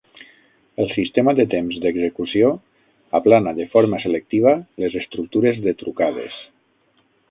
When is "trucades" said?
5.85-6.45